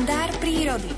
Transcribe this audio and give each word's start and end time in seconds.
Kalendár 0.00 0.32
prírody. 0.40 0.88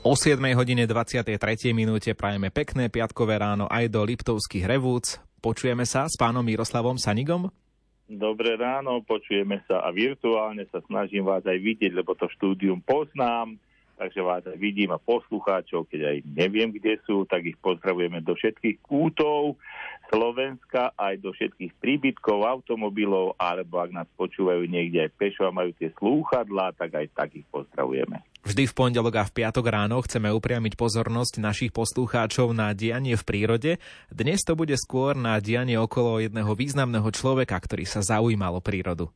O 0.00 0.16
7 0.16 0.40
hodine 0.56 0.88
23. 0.88 1.36
minúte 1.76 2.16
prajeme 2.16 2.48
pekné 2.48 2.88
piatkové 2.88 3.36
ráno 3.36 3.68
aj 3.68 3.92
do 3.92 4.00
Liptovských 4.00 4.64
revúc. 4.64 5.20
Počujeme 5.44 5.84
sa 5.84 6.08
s 6.08 6.16
pánom 6.16 6.40
Miroslavom 6.40 6.96
Sanigom? 6.96 7.52
Dobré 8.08 8.56
ráno, 8.56 9.04
počujeme 9.04 9.60
sa 9.68 9.84
a 9.84 9.92
virtuálne 9.92 10.64
sa 10.72 10.80
snažím 10.88 11.28
vás 11.28 11.44
aj 11.44 11.60
vidieť, 11.60 11.92
lebo 11.92 12.16
to 12.16 12.24
štúdium 12.40 12.80
poznám, 12.80 13.60
takže 13.94 14.20
vás 14.20 14.44
vidím 14.58 14.92
a 14.92 14.98
poslucháčov, 14.98 15.86
keď 15.88 16.00
aj 16.10 16.16
neviem, 16.28 16.70
kde 16.74 16.98
sú, 17.06 17.24
tak 17.24 17.46
ich 17.46 17.58
pozdravujeme 17.58 18.20
do 18.20 18.34
všetkých 18.34 18.82
kútov 18.82 19.56
Slovenska, 20.12 20.92
aj 20.94 21.18
do 21.24 21.32
všetkých 21.32 21.72
príbytkov, 21.80 22.44
automobilov, 22.44 23.34
alebo 23.40 23.80
ak 23.80 23.90
nás 23.90 24.08
počúvajú 24.14 24.68
niekde 24.68 25.08
aj 25.08 25.16
pešo 25.16 25.48
a 25.48 25.54
majú 25.54 25.72
tie 25.74 25.90
slúchadlá, 25.96 26.76
tak 26.76 26.92
aj 26.94 27.06
tak 27.16 27.28
ich 27.34 27.46
pozdravujeme. 27.48 28.20
Vždy 28.44 28.68
v 28.68 28.76
pondelok 28.76 29.14
a 29.16 29.24
v 29.24 29.40
piatok 29.40 29.64
ráno 29.72 30.04
chceme 30.04 30.28
upriamiť 30.28 30.76
pozornosť 30.76 31.40
našich 31.40 31.72
poslucháčov 31.72 32.52
na 32.52 32.76
dianie 32.76 33.16
v 33.16 33.24
prírode. 33.24 33.80
Dnes 34.12 34.44
to 34.44 34.52
bude 34.52 34.76
skôr 34.76 35.16
na 35.16 35.40
dianie 35.40 35.80
okolo 35.80 36.20
jedného 36.20 36.52
významného 36.52 37.08
človeka, 37.08 37.56
ktorý 37.56 37.88
sa 37.88 38.04
zaujímal 38.04 38.60
o 38.60 38.62
prírodu. 38.62 39.08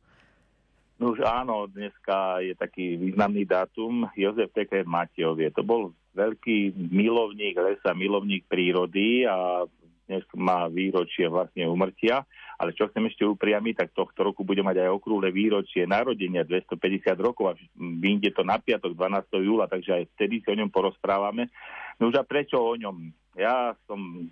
No 0.98 1.14
už 1.14 1.22
áno, 1.22 1.70
dneska 1.70 2.42
je 2.42 2.58
taký 2.58 2.98
významný 2.98 3.46
dátum. 3.46 4.10
Jozef 4.18 4.50
Teker 4.50 4.82
Matejovie. 4.82 5.54
To 5.54 5.62
bol 5.62 5.94
veľký 6.18 6.74
milovník 6.74 7.54
lesa, 7.54 7.94
milovník 7.94 8.50
prírody 8.50 9.22
a 9.22 9.62
dnes 10.08 10.24
má 10.32 10.64
výročie 10.72 11.28
vlastne 11.28 11.68
umrtia, 11.68 12.24
ale 12.56 12.72
čo 12.72 12.88
chcem 12.88 13.06
ešte 13.06 13.28
upriamiť, 13.28 13.84
tak 13.84 13.94
tohto 13.94 14.24
roku 14.24 14.42
bude 14.42 14.64
mať 14.64 14.82
aj 14.82 14.90
okrúhle 14.96 15.28
výročie 15.28 15.84
narodenia 15.84 16.42
250 16.42 17.12
rokov 17.20 17.52
a 17.52 17.58
vyjde 17.76 18.32
to 18.32 18.42
na 18.42 18.56
piatok 18.56 18.96
12. 18.96 19.44
júla, 19.44 19.68
takže 19.68 20.00
aj 20.00 20.04
vtedy 20.16 20.40
si 20.42 20.48
o 20.48 20.58
ňom 20.58 20.72
porozprávame. 20.72 21.52
No 22.00 22.08
už 22.08 22.18
a 22.18 22.24
prečo 22.24 22.56
o 22.58 22.72
ňom? 22.74 23.12
Ja 23.38 23.78
som 23.86 24.26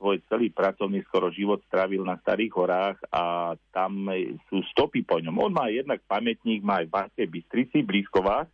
svoj 0.00 0.24
celý 0.32 0.48
pracovný 0.48 1.04
skoro 1.04 1.28
život 1.28 1.60
strávil 1.68 2.00
na 2.00 2.16
Starých 2.16 2.52
horách 2.56 2.96
a 3.12 3.52
tam 3.68 4.08
sú 4.48 4.64
stopy 4.72 5.04
po 5.04 5.20
ňom. 5.20 5.36
On 5.36 5.52
má 5.52 5.68
jednak 5.68 6.00
pamätník, 6.08 6.64
má 6.64 6.80
aj 6.80 6.88
v 7.20 7.28
Bystrici, 7.28 7.84
blízko 7.84 8.24
vás, 8.24 8.48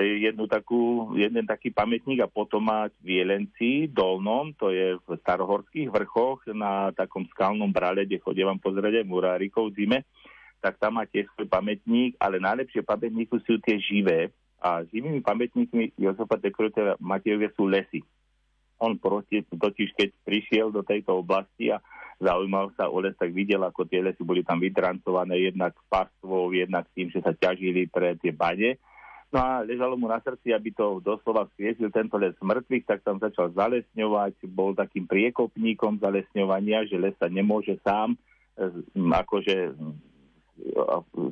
jednu 0.00 0.48
takú, 0.48 1.12
jeden 1.20 1.44
taký 1.44 1.68
pamätník 1.68 2.24
a 2.24 2.30
potom 2.30 2.64
má 2.64 2.88
v 3.04 3.20
Jelenci 3.20 3.92
dolnom, 3.92 4.56
to 4.56 4.72
je 4.72 4.96
v 4.96 5.08
starohorských 5.20 5.92
vrchoch 5.92 6.48
na 6.56 6.88
takom 6.96 7.28
skalnom 7.28 7.68
brale, 7.68 8.08
kde 8.08 8.24
chodievam 8.24 8.56
pozrieť 8.56 9.04
aj 9.04 9.10
murárikov 9.10 9.68
zime, 9.76 10.08
tak 10.64 10.80
tam 10.80 10.96
má 10.96 11.04
tiež 11.04 11.28
svoj 11.36 11.44
pamätník, 11.44 12.16
ale 12.16 12.40
najlepšie 12.40 12.80
pamätníky 12.80 13.36
sú 13.44 13.60
tie 13.60 13.76
živé. 13.76 14.32
A 14.62 14.80
živými 14.86 15.20
pamätníkmi 15.20 15.98
Jozefa 15.98 16.38
Dekrutera 16.38 16.94
Matejovia 17.02 17.50
sú 17.52 17.66
lesy. 17.68 18.00
On 18.78 18.94
proti, 18.96 19.42
totiž 19.44 19.92
keď 19.92 20.08
prišiel 20.22 20.70
do 20.70 20.86
tejto 20.86 21.20
oblasti 21.20 21.68
a 21.68 21.82
zaujímal 22.22 22.70
sa 22.78 22.86
o 22.86 23.02
les, 23.02 23.12
tak 23.18 23.34
videl, 23.34 23.60
ako 23.66 23.90
tie 23.90 24.00
lesy 24.00 24.22
boli 24.22 24.46
tam 24.46 24.62
vydrancované 24.62 25.50
jednak 25.50 25.74
pastvou, 25.90 26.54
jednak 26.54 26.86
tým, 26.94 27.10
že 27.10 27.18
sa 27.20 27.34
ťažili 27.34 27.90
pre 27.90 28.14
tie 28.22 28.30
bane 28.30 28.78
No 29.32 29.40
a 29.40 29.64
ležalo 29.64 29.96
mu 29.96 30.12
na 30.12 30.20
srdci, 30.20 30.52
aby 30.52 30.76
to 30.76 31.00
doslova 31.00 31.48
skriesil 31.56 31.88
tento 31.88 32.20
les 32.20 32.36
mŕtvych, 32.36 32.84
tak 32.84 33.00
tam 33.00 33.16
začal 33.16 33.48
zalesňovať, 33.56 34.44
bol 34.52 34.76
takým 34.76 35.08
priekopníkom 35.08 36.04
zalesňovania, 36.04 36.84
že 36.84 37.00
les 37.00 37.16
sa 37.16 37.32
nemôže 37.32 37.80
sám 37.80 38.12
e, 38.12 38.68
akože 38.92 39.72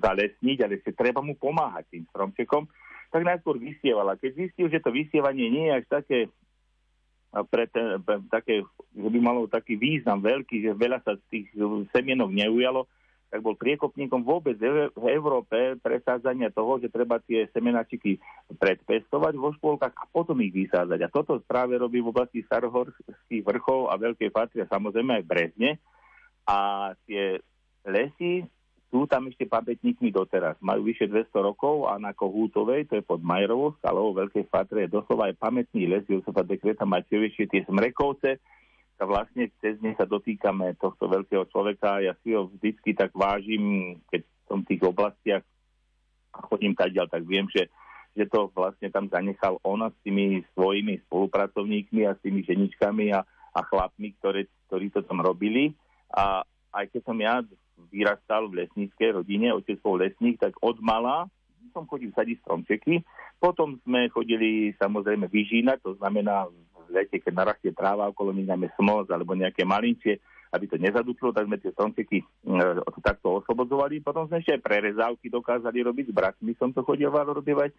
zalesniť, 0.00 0.58
ale 0.64 0.80
ešte 0.80 0.96
treba 0.96 1.20
mu 1.20 1.36
pomáhať 1.36 1.92
tým 1.92 2.04
stromčekom. 2.08 2.64
Tak 3.12 3.20
najskôr 3.20 3.60
vysieval. 3.60 4.08
A 4.08 4.18
keď 4.18 4.48
zistil, 4.48 4.72
že 4.72 4.80
to 4.80 4.90
vysievanie 4.94 5.52
nie 5.52 5.68
je 5.68 5.76
až 5.76 5.84
také 5.90 6.18
pre 7.52 7.68
ten, 7.70 8.00
pre 8.02 8.18
také, 8.32 8.64
že 8.90 9.08
by 9.12 9.18
malo 9.22 9.46
taký 9.46 9.78
význam 9.78 10.18
veľký, 10.18 10.66
že 10.66 10.72
veľa 10.74 10.98
sa 11.06 11.14
z 11.14 11.22
tých 11.30 11.46
semienok 11.94 12.32
neujalo, 12.32 12.90
tak 13.30 13.46
bol 13.46 13.54
priekopníkom 13.54 14.26
vôbec 14.26 14.58
v 14.58 15.06
Európe 15.14 15.78
presádzania 15.78 16.50
toho, 16.50 16.82
že 16.82 16.90
treba 16.90 17.22
tie 17.22 17.46
semenačiky 17.54 18.18
predpestovať 18.58 19.38
vo 19.38 19.54
škôlkach 19.54 19.94
a 19.94 20.04
potom 20.10 20.34
ich 20.42 20.50
vysádzať. 20.50 20.98
A 21.06 21.12
toto 21.14 21.38
práve 21.46 21.78
robí 21.78 22.02
v 22.02 22.10
oblasti 22.10 22.42
starohorských 22.42 23.46
vrchov 23.46 23.86
a 23.86 23.94
Veľkej 23.94 24.34
Fatry 24.34 24.66
a 24.66 24.70
samozrejme 24.70 25.22
aj 25.22 25.24
Brezne. 25.30 25.78
A 26.42 26.90
tie 27.06 27.38
lesy 27.86 28.42
sú 28.90 29.06
tam 29.06 29.30
ešte 29.30 29.46
pamätníkmi 29.46 30.10
doteraz. 30.10 30.58
Majú 30.58 30.90
vyše 30.90 31.06
200 31.06 31.30
rokov 31.38 31.86
a 31.86 31.94
na 32.02 32.10
Kohútovej, 32.10 32.90
to 32.90 32.98
je 32.98 33.06
pod 33.06 33.22
Majerovou 33.22 33.78
skalou 33.78 34.10
Veľkej 34.10 34.50
Fatre, 34.50 34.90
je 34.90 34.90
doslova 34.90 35.30
aj 35.30 35.38
pamätný 35.38 35.86
les 35.86 36.02
Josefa 36.10 36.42
Dekreta 36.42 36.82
Matejovie, 36.82 37.30
tie 37.46 37.62
Smrekovce, 37.62 38.42
sa 39.00 39.08
vlastne 39.08 39.48
cez 39.64 39.80
ne 39.80 39.96
sa 39.96 40.04
dotýkame 40.04 40.76
tohto 40.76 41.08
veľkého 41.08 41.48
človeka. 41.48 42.04
Ja 42.04 42.12
si 42.20 42.36
ho 42.36 42.52
vždycky 42.52 42.92
tak 42.92 43.16
vážim, 43.16 43.96
keď 44.12 44.28
som 44.44 44.60
v 44.60 44.76
tých 44.76 44.84
oblastiach 44.84 45.40
a 46.36 46.38
chodím 46.44 46.76
ďal, 46.76 47.08
tak 47.08 47.24
viem, 47.24 47.48
že, 47.48 47.72
že 48.12 48.28
to 48.28 48.52
vlastne 48.52 48.92
tam 48.92 49.08
zanechal 49.08 49.56
on 49.64 49.88
s 49.88 49.96
tými 50.04 50.44
svojimi 50.52 51.00
spolupracovníkmi 51.08 52.04
a 52.04 52.12
s 52.12 52.20
tými 52.20 52.44
ženičkami 52.44 53.16
a, 53.16 53.24
a 53.56 53.60
chlapmi, 53.64 54.12
ktoré, 54.20 54.52
ktorí 54.68 54.92
to 54.92 55.00
tam 55.00 55.24
robili. 55.24 55.72
A 56.12 56.44
aj 56.76 56.92
keď 56.92 57.02
som 57.08 57.16
ja 57.16 57.40
vyrastal 57.88 58.52
v 58.52 58.62
lesníckej 58.62 59.16
rodine, 59.16 59.56
otec 59.56 59.80
bol 59.80 59.96
lesník, 59.96 60.36
tak 60.36 60.60
od 60.60 60.76
mala 60.84 61.24
som 61.72 61.88
chodil 61.88 62.12
sadiť 62.12 62.42
stromčeky. 62.44 63.00
Potom 63.40 63.78
sme 63.86 64.10
chodili 64.12 64.76
samozrejme 64.76 65.30
vyžínať, 65.30 65.80
to 65.80 65.96
znamená 65.96 66.50
lete, 66.90 67.22
keď 67.22 67.32
narastie 67.32 67.70
tráva 67.72 68.10
okolo 68.10 68.34
nich, 68.34 68.46
najmä 68.46 68.70
smoz 68.74 69.08
alebo 69.08 69.38
nejaké 69.38 69.62
malinčie, 69.62 70.18
aby 70.50 70.66
to 70.66 70.76
nezadutlo, 70.82 71.30
tak 71.30 71.46
sme 71.46 71.62
tie 71.62 71.70
stromčeky 71.70 72.18
e, 72.20 72.24
takto 73.02 73.38
oslobodzovali. 73.38 74.02
Potom 74.02 74.26
sme 74.26 74.42
ešte 74.42 74.58
aj 74.58 74.66
prerezávky 74.66 75.30
dokázali 75.30 75.78
robiť, 75.86 76.10
s 76.10 76.16
bratmi 76.16 76.52
som 76.58 76.74
to 76.74 76.82
chodil 76.82 77.10
robievať. 77.10 77.70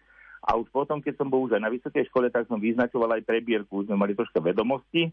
A 0.42 0.58
už 0.58 0.66
potom, 0.74 0.98
keď 0.98 1.20
som 1.20 1.30
bol 1.30 1.46
už 1.46 1.54
aj 1.54 1.62
na 1.62 1.70
vysokej 1.70 2.08
škole, 2.10 2.26
tak 2.32 2.50
som 2.50 2.58
vyznačoval 2.58 3.14
aj 3.14 3.28
prebierku, 3.28 3.84
už 3.84 3.92
sme 3.92 4.00
mali 4.00 4.16
troška 4.16 4.42
vedomosti. 4.42 5.12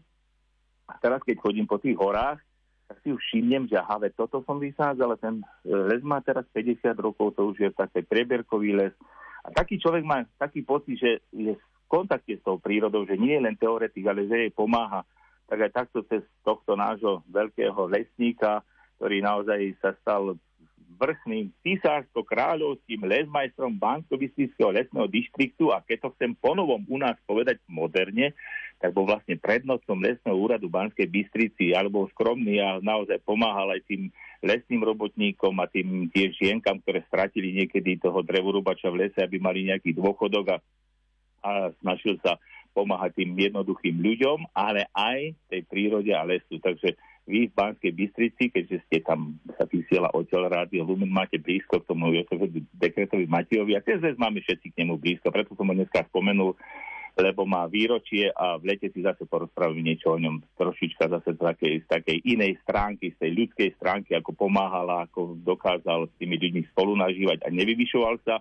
A 0.90 0.98
teraz, 0.98 1.22
keď 1.22 1.38
chodím 1.38 1.70
po 1.70 1.78
tých 1.78 1.94
horách, 1.94 2.42
tak 2.90 2.98
si 3.06 3.14
už 3.14 3.22
všimnem, 3.22 3.70
že 3.70 3.78
aha, 3.78 4.02
toto 4.10 4.42
som 4.42 4.58
vysádzal, 4.58 5.14
ale 5.14 5.22
ten 5.22 5.34
e, 5.62 5.70
les 5.70 6.02
má 6.02 6.18
teraz 6.24 6.42
50 6.50 6.90
rokov, 6.98 7.38
to 7.38 7.54
už 7.54 7.56
je 7.62 7.70
taký 7.70 8.02
prebierkový 8.02 8.74
les. 8.74 8.94
A 9.46 9.54
taký 9.54 9.78
človek 9.78 10.02
má 10.02 10.26
taký 10.40 10.66
pocit, 10.66 10.98
že 10.98 11.22
je 11.30 11.54
kontakte 11.90 12.38
s 12.38 12.46
tou 12.46 12.62
prírodou, 12.62 13.02
že 13.02 13.18
nie 13.18 13.34
je 13.34 13.42
len 13.42 13.58
teoretik, 13.58 14.06
ale 14.06 14.30
že 14.30 14.46
jej 14.46 14.52
pomáha. 14.54 15.02
Tak 15.50 15.58
aj 15.66 15.72
takto 15.74 16.06
cez 16.06 16.22
tohto 16.46 16.78
nášho 16.78 17.26
veľkého 17.26 17.90
lesníka, 17.90 18.62
ktorý 19.02 19.18
naozaj 19.18 19.74
sa 19.82 19.90
stal 19.98 20.38
vrchným 21.00 21.48
císársko-kráľovským 21.64 23.00
lesmajstrom 23.08 23.72
bansko 23.72 24.20
lesného 24.20 25.08
dištriktu 25.08 25.72
a 25.72 25.80
keď 25.80 26.06
to 26.06 26.08
chcem 26.14 26.36
ponovom 26.36 26.84
u 26.84 27.00
nás 27.00 27.16
povedať 27.24 27.56
moderne, 27.64 28.36
tak 28.76 28.92
bol 28.92 29.08
vlastne 29.08 29.40
prednostnom 29.40 29.96
lesného 29.96 30.36
úradu 30.36 30.68
Banskej 30.68 31.08
Bystrici 31.08 31.72
alebo 31.72 32.08
skromný 32.12 32.60
a 32.60 32.80
naozaj 32.84 33.20
pomáhal 33.24 33.72
aj 33.76 33.80
tým 33.88 34.12
lesným 34.44 34.84
robotníkom 34.84 35.52
a 35.60 35.68
tým 35.68 36.08
tiež 36.12 36.36
žienkam, 36.36 36.80
ktoré 36.80 37.04
stratili 37.08 37.52
niekedy 37.52 38.00
toho 38.00 38.24
drevorubača 38.24 38.88
v 38.92 39.08
lese, 39.08 39.20
aby 39.20 39.36
mali 39.36 39.68
nejaký 39.68 39.96
dôchodok 39.96 40.46
a 40.52 40.56
a 41.40 41.72
snažil 41.80 42.16
sa 42.22 42.36
pomáhať 42.70 43.18
tým 43.18 43.34
jednoduchým 43.34 43.98
ľuďom, 43.98 44.54
ale 44.54 44.86
aj 44.94 45.34
tej 45.50 45.62
prírode 45.66 46.14
a 46.14 46.22
lesu. 46.22 46.62
Takže 46.62 46.94
vy 47.26 47.50
v 47.50 47.54
Banskej 47.54 47.92
Bystrici, 47.94 48.50
keďže 48.50 48.82
ste 48.86 48.98
tam 49.02 49.38
sa 49.54 49.66
vysiela 49.66 50.10
odtiaľ 50.10 50.50
rádio 50.50 50.86
Lumen, 50.86 51.10
máte 51.10 51.38
blízko 51.38 51.82
k 51.82 51.88
tomu 51.90 52.14
Josefovi 52.14 52.62
Dekretovi 52.74 53.26
Matejovi. 53.26 53.78
A 53.78 53.84
cez 53.84 54.02
máme 54.18 54.42
všetci 54.42 54.74
k 54.74 54.78
nemu 54.82 54.98
blízko, 54.98 55.30
preto 55.30 55.54
som 55.54 55.66
ho 55.66 55.74
dneska 55.74 56.06
spomenul, 56.10 56.54
lebo 57.18 57.42
má 57.42 57.66
výročie 57.66 58.30
a 58.30 58.56
v 58.56 58.74
lete 58.74 58.88
si 58.90 59.02
zase 59.02 59.26
porozprávame 59.26 59.82
niečo 59.82 60.14
o 60.14 60.18
ňom. 60.18 60.42
Trošička 60.58 61.10
zase 61.10 61.34
z 61.34 61.40
takej, 61.42 61.74
z 61.84 61.86
takej 61.90 62.18
inej 62.22 62.58
stránky, 62.62 63.12
z 63.14 63.18
tej 63.18 63.30
ľudskej 63.34 63.70
stránky, 63.76 64.14
ako 64.14 64.34
pomáhala, 64.34 65.10
ako 65.10 65.36
dokázal 65.42 66.06
s 66.06 66.14
tými 66.22 66.38
ľuďmi 66.38 66.62
spolu 66.70 66.94
nažívať 66.98 67.44
a 67.44 67.48
nevyvyšoval 67.50 68.22
sa 68.22 68.38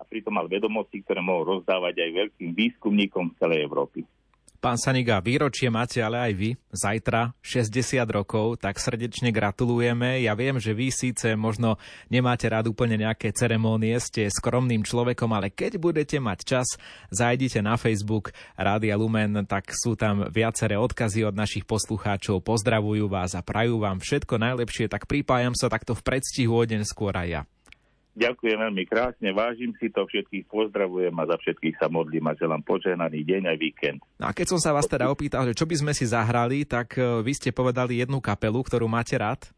a 0.00 0.02
pritom 0.08 0.32
mal 0.32 0.48
vedomosti, 0.48 1.04
ktoré 1.04 1.20
mohol 1.20 1.60
rozdávať 1.60 2.00
aj 2.00 2.10
veľkým 2.24 2.50
výskumníkom 2.56 3.36
z 3.36 3.44
celej 3.44 3.68
Európy. 3.68 4.00
Pán 4.60 4.76
Saniga, 4.76 5.24
výročie 5.24 5.72
máte 5.72 6.04
ale 6.04 6.20
aj 6.20 6.32
vy. 6.36 6.50
Zajtra 6.68 7.32
60 7.40 7.96
rokov, 8.12 8.60
tak 8.60 8.76
srdečne 8.76 9.32
gratulujeme. 9.32 10.20
Ja 10.20 10.36
viem, 10.36 10.60
že 10.60 10.76
vy 10.76 10.92
síce 10.92 11.32
možno 11.32 11.80
nemáte 12.12 12.44
rád 12.44 12.68
úplne 12.68 13.00
nejaké 13.00 13.32
ceremónie, 13.32 13.96
ste 13.96 14.28
skromným 14.28 14.84
človekom, 14.84 15.32
ale 15.32 15.48
keď 15.48 15.80
budete 15.80 16.20
mať 16.20 16.38
čas, 16.44 16.68
zajdite 17.08 17.64
na 17.64 17.80
Facebook 17.80 18.36
Rádia 18.52 19.00
Lumen, 19.00 19.48
tak 19.48 19.72
sú 19.72 19.96
tam 19.96 20.28
viaceré 20.28 20.76
odkazy 20.76 21.24
od 21.24 21.32
našich 21.32 21.64
poslucháčov. 21.64 22.44
Pozdravujú 22.44 23.08
vás 23.08 23.32
a 23.32 23.40
prajú 23.40 23.80
vám 23.80 23.96
všetko 23.96 24.36
najlepšie, 24.36 24.92
tak 24.92 25.08
pripájam 25.08 25.56
sa 25.56 25.72
takto 25.72 25.96
v 25.96 26.04
predstihu 26.04 26.52
o 26.52 26.64
deň 26.68 26.84
skôr 26.84 27.16
aj 27.16 27.28
ja. 27.32 27.42
Ďakujem 28.20 28.60
veľmi 28.60 28.84
krásne, 28.84 29.32
vážim 29.32 29.72
si 29.80 29.88
to, 29.88 30.04
všetkých 30.04 30.44
pozdravujem 30.52 31.14
a 31.16 31.24
za 31.24 31.40
všetkých 31.40 31.80
sa 31.80 31.88
modlím 31.88 32.28
a 32.28 32.36
želám 32.36 32.60
požehnaný 32.60 33.24
deň 33.24 33.48
aj 33.48 33.56
víkend. 33.56 33.98
No 34.20 34.28
a 34.28 34.36
keď 34.36 34.52
som 34.52 34.60
sa 34.60 34.76
vás 34.76 34.84
teda 34.84 35.08
opýtal, 35.08 35.48
že 35.48 35.56
čo 35.56 35.64
by 35.64 35.76
sme 35.80 35.92
si 35.96 36.04
zahrali, 36.04 36.68
tak 36.68 37.00
e, 37.00 37.24
vy 37.24 37.32
ste 37.32 37.48
povedali 37.48 38.04
jednu 38.04 38.20
kapelu, 38.20 38.60
ktorú 38.60 38.84
máte 38.92 39.16
rád? 39.16 39.48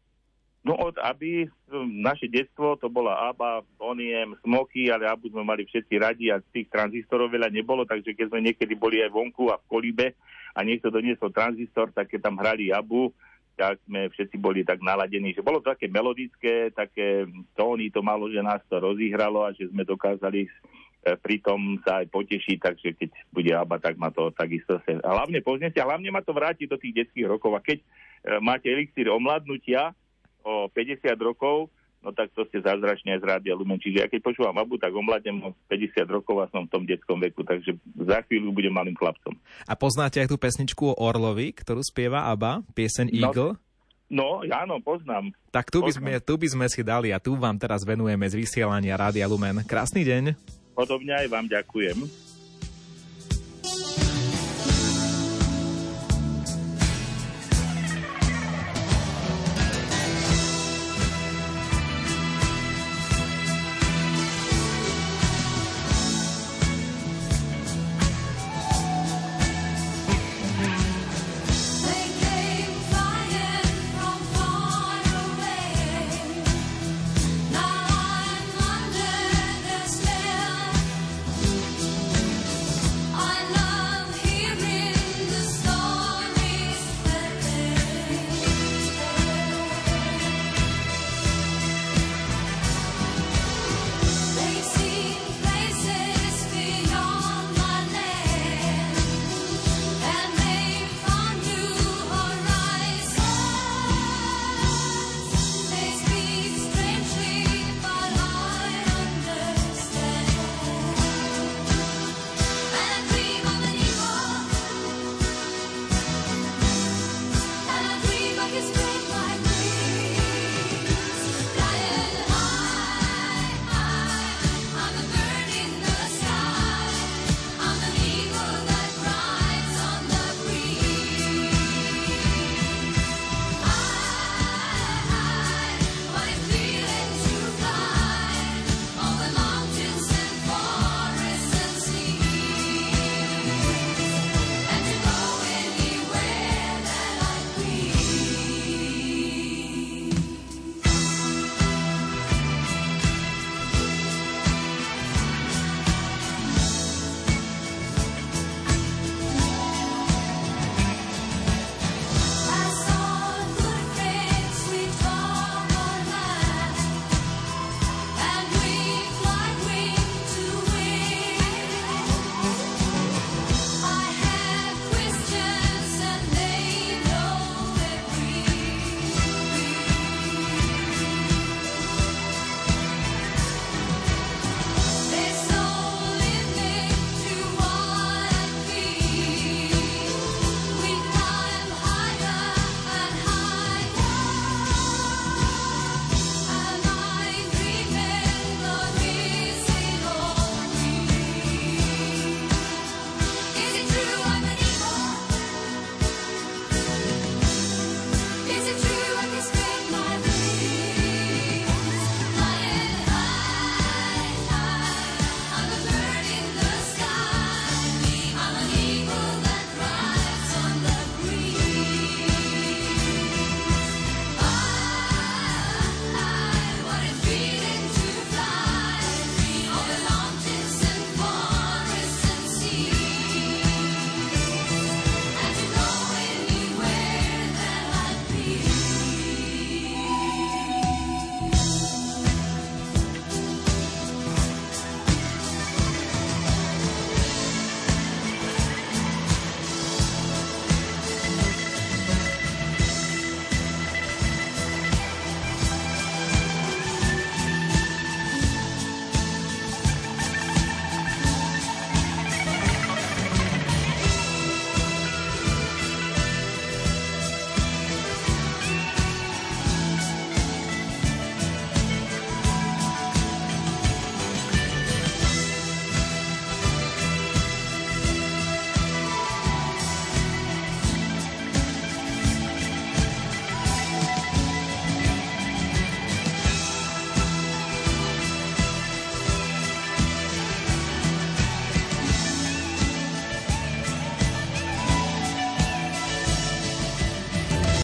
No 0.63 0.79
od 0.79 0.95
Aby, 0.95 1.51
naše 1.91 2.31
detstvo, 2.31 2.79
to 2.79 2.87
bola 2.87 3.35
ABBA, 3.35 3.67
Boniem, 3.75 4.31
Smoky, 4.39 4.87
ale 4.87 5.11
Abu 5.11 5.27
sme 5.27 5.43
mali 5.43 5.67
všetci 5.67 5.99
radi 5.99 6.31
a 6.31 6.39
tých 6.39 6.71
tranzistorov 6.71 7.35
veľa 7.35 7.51
nebolo, 7.51 7.83
takže 7.83 8.15
keď 8.15 8.31
sme 8.31 8.47
niekedy 8.47 8.79
boli 8.79 9.03
aj 9.03 9.11
vonku 9.11 9.51
a 9.51 9.59
v 9.59 9.67
kolíbe 9.67 10.15
a 10.55 10.63
niekto 10.63 10.87
doniesol 10.87 11.35
tranzistor, 11.35 11.91
tak 11.91 12.07
keď 12.07 12.31
tam 12.31 12.39
hrali 12.39 12.71
Abu, 12.71 13.11
tak 13.53 13.77
sme 13.85 14.09
všetci 14.09 14.37
boli 14.41 14.65
tak 14.65 14.81
naladení, 14.81 15.33
že 15.33 15.45
bolo 15.45 15.61
to 15.61 15.69
také 15.69 15.85
melodické, 15.85 16.73
také 16.73 17.29
tóny 17.53 17.93
to 17.93 18.01
malo, 18.01 18.25
že 18.27 18.41
nás 18.41 18.59
to 18.65 18.81
rozíhralo 18.81 19.45
a 19.45 19.53
že 19.53 19.69
sme 19.69 19.85
dokázali 19.85 20.45
e, 20.45 20.49
pri 21.21 21.37
tom 21.39 21.77
sa 21.85 22.01
aj 22.01 22.09
potešiť, 22.09 22.57
takže 22.57 22.89
keď 22.97 23.09
bude 23.29 23.51
ABBA, 23.53 23.77
tak 23.77 23.95
ma 24.01 24.09
to 24.09 24.33
takisto 24.33 24.81
sa 24.81 24.97
hlavne 25.05 25.39
poznete 25.45 25.77
a 25.77 25.87
hlavne 25.87 26.09
ma 26.09 26.25
to 26.25 26.33
vráti 26.33 26.65
do 26.65 26.81
tých 26.81 27.05
detských 27.05 27.29
rokov. 27.29 27.53
A 27.53 27.61
keď 27.61 27.77
e, 27.79 27.85
máte 28.41 28.73
elixír 28.73 29.13
omladnutia 29.13 29.93
o 30.41 30.67
50 30.67 31.05
rokov, 31.21 31.69
no 32.03 32.11
tak 32.11 32.35
to 32.35 32.43
ste 32.51 32.59
zázračne 32.59 33.15
aj 33.15 33.19
z 33.23 33.25
Rádia 33.25 33.55
Lumen. 33.55 33.79
Čiže 33.79 33.97
ja 34.03 34.07
keď 34.11 34.19
počúvam 34.21 34.53
Abu, 34.59 34.75
tak 34.75 34.91
omladnem 34.91 35.39
50 35.71 36.03
rokov 36.11 36.43
a 36.43 36.51
som 36.51 36.67
v 36.67 36.71
tom 36.75 36.83
detskom 36.83 37.17
veku, 37.23 37.47
takže 37.47 37.79
za 37.95 38.19
chvíľu 38.27 38.51
budem 38.51 38.75
malým 38.75 38.93
chlapcom. 38.99 39.33
A 39.63 39.73
poznáte 39.79 40.19
aj 40.19 40.27
tú 40.27 40.35
pesničku 40.35 40.83
o 40.91 40.95
Orlovi, 40.99 41.55
ktorú 41.55 41.79
spieva 41.79 42.27
Abba, 42.27 42.61
pieseň 42.75 43.07
no, 43.09 43.15
Eagle? 43.23 43.51
No, 44.13 44.43
áno, 44.45 44.77
poznám. 44.83 45.31
Tak 45.49 45.71
tu 45.71 45.81
by, 45.81 45.91
sme, 45.95 46.11
tu 46.21 46.35
by 46.37 46.47
sme 46.51 46.65
si 46.69 46.83
dali 46.83 47.09
a 47.09 47.17
tu 47.17 47.33
vám 47.33 47.55
teraz 47.57 47.81
venujeme 47.87 48.27
z 48.27 48.37
vysielania 48.37 48.99
Rádia 48.99 49.25
Lumen. 49.25 49.63
Krásny 49.65 50.05
deň. 50.05 50.37
Podobne 50.75 51.17
aj 51.17 51.27
vám 51.31 51.47
ďakujem. 51.49 52.32